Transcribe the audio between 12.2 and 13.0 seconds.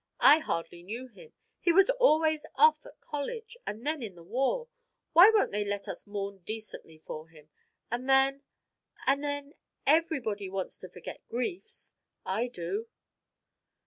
I do."